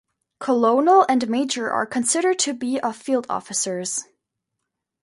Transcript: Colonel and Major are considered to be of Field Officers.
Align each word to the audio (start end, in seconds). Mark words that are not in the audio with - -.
Colonel 0.39 1.05
and 1.07 1.29
Major 1.29 1.69
are 1.69 1.85
considered 1.85 2.39
to 2.39 2.55
be 2.55 2.79
of 2.79 2.95
Field 2.95 3.27
Officers. 3.29 4.03